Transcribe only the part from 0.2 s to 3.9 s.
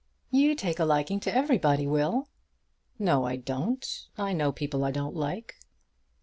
"You take a liking to everybody, Will." "No I don't.